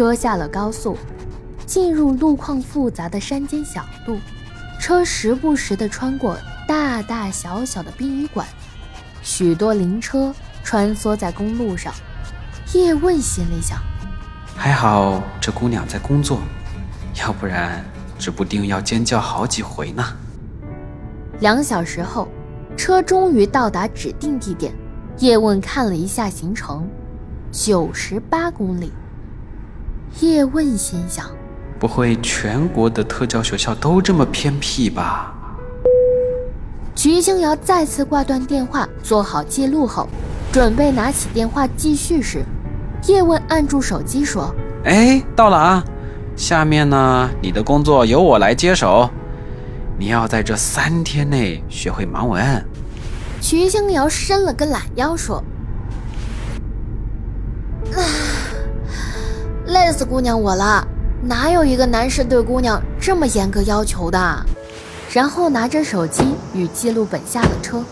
[0.00, 0.96] 车下了高速，
[1.66, 4.18] 进入路况复杂的山间小路，
[4.80, 8.46] 车时不时地穿过大大小小的殡仪馆，
[9.22, 10.34] 许多灵车
[10.64, 11.92] 穿梭在公路上。
[12.72, 13.78] 叶问心里想：
[14.56, 16.40] 还好这姑娘在工作，
[17.20, 17.84] 要不然
[18.18, 20.02] 指不定要尖叫好几回呢。
[21.40, 22.26] 两小时后，
[22.74, 24.72] 车终于到达指定地点。
[25.18, 26.88] 叶问看了一下行程，
[27.52, 28.90] 九十八公里。
[30.18, 31.26] 叶问心想：
[31.78, 35.32] 不会全国的特教学校都这么偏僻吧？
[36.96, 40.06] 徐星瑶再次挂断电话，做好记录后，
[40.52, 42.44] 准备拿起电话继续时，
[43.06, 44.54] 叶问按住手机说
[44.84, 45.84] ：“哎，到了啊！
[46.36, 49.08] 下面呢，你的工作由我来接手，
[49.98, 52.42] 你要在这三天内学会盲文。”
[53.40, 55.42] 徐星瑶伸了个懒腰，说
[59.70, 60.84] ：“累死姑娘我了，
[61.22, 64.18] 哪有一个男士对姑娘这么严格要求的？”
[65.12, 67.84] 然后拿着手机与记录本下了车。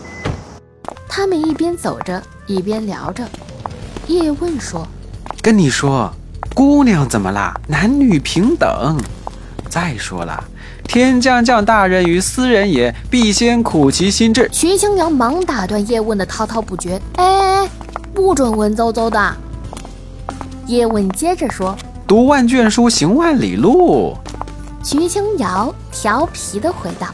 [1.07, 3.23] 他们一边走着一边聊着。
[4.07, 4.85] 叶问说
[5.41, 6.11] ：“跟你说，
[6.53, 7.53] 姑娘怎么啦？
[7.67, 8.97] 男女平等。
[9.69, 10.43] 再说了。”
[10.83, 14.49] 天将降大任于斯人也，必先苦其心志。
[14.51, 17.69] 徐青瑶忙打断叶问的滔滔不绝：“哎哎哎，
[18.13, 19.33] 不准文绉绉的。”
[20.69, 21.75] 叶问接着说
[22.05, 24.15] ：“读万卷书，行万里路。”
[24.85, 27.07] 徐青瑶调皮的回道：“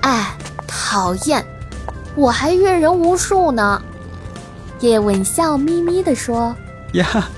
[0.00, 0.34] 哎，
[0.66, 1.44] 讨厌，
[2.16, 3.82] 我还阅人无数呢。”
[4.80, 6.56] 叶问笑眯眯的说
[6.94, 7.28] ：“呀，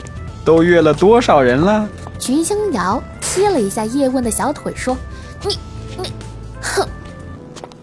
[0.44, 1.88] 都阅了多少人了？”
[2.20, 4.96] 徐青瑶踢了一下叶问的小腿说。
[5.42, 5.58] 你
[5.98, 6.12] 你，
[6.62, 6.86] 哼！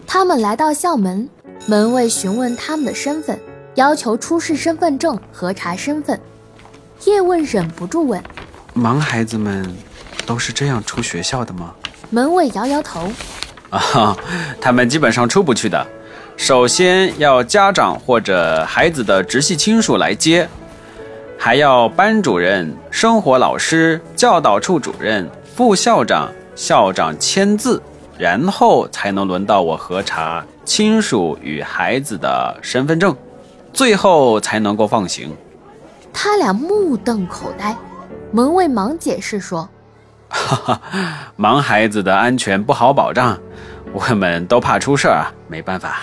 [0.06, 1.28] 他们来到校门，
[1.66, 3.38] 门卫询问他们的身份，
[3.74, 6.18] 要求出示身份证核查身份。
[7.04, 8.22] 叶问忍不住问
[8.74, 9.74] ：“盲孩子们
[10.26, 11.74] 都是这样出学校的吗？”
[12.10, 13.10] 门卫摇摇头
[13.70, 14.16] ：“啊，
[14.60, 15.86] 他们基本上出不去的。
[16.36, 20.48] 首先要家长或者孩子的直系亲属来接，
[21.36, 27.80] 还要班主任、生活老师、教导处主任、副校长。”校长签字，
[28.18, 33.16] 然后才能轮到我核查亲属与孩子的身份证，
[33.72, 35.32] 最后才能够放行。
[36.12, 37.76] 他俩目瞪口呆，
[38.32, 39.68] 门卫忙解释说
[40.28, 40.80] ：“哈哈，
[41.36, 43.38] 盲孩子的安全不好保障，
[43.92, 46.00] 我们都怕出事儿啊，没办法。”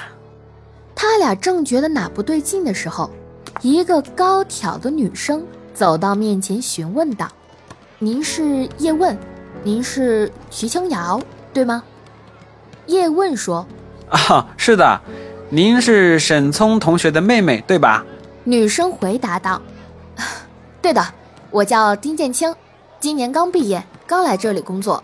[0.95, 3.09] 他俩正觉得哪不对劲的时候，
[3.61, 7.27] 一个高挑的女生走到面前询问道
[7.99, 9.17] ：“您是叶问？”
[9.63, 11.19] 您是徐青瑶，
[11.51, 11.81] 对吗？
[12.85, 13.65] 叶问说
[14.09, 15.01] ：“啊，是的，
[15.49, 18.05] 您是沈聪同学的妹妹，对吧？”
[18.45, 19.59] 女生回答道
[20.85, 21.03] ：“对的，
[21.49, 22.53] 我叫丁建清，
[22.99, 25.03] 今年刚毕业，刚来这里工作。”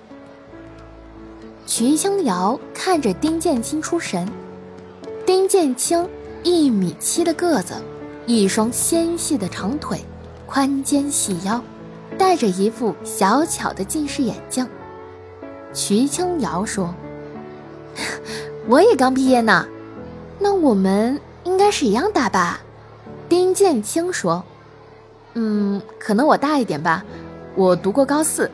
[1.65, 4.29] 徐青瑶看着丁建清出神。
[5.25, 6.07] 丁建清
[6.43, 7.73] 一米七的个子，
[8.27, 9.99] 一双纤细的长腿，
[10.45, 11.59] 宽肩细腰。
[12.15, 14.69] 戴着一副小巧的近视眼镜，
[15.73, 16.93] 徐青瑶说
[18.69, 19.65] ：“我也刚毕业呢，
[20.37, 22.61] 那我们应该是一样大吧？”
[23.27, 24.43] 丁建清说
[25.33, 27.03] ：“嗯，可能我大一点吧，
[27.55, 28.49] 我读过高四。”